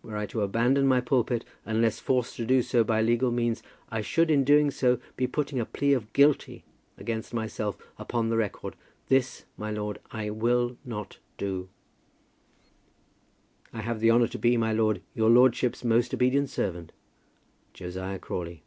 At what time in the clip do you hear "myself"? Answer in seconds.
7.34-7.76